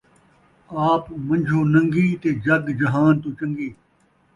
[0.89, 3.69] آپ من٘جھو نن٘گی تے جڳ جہان توں چنڳی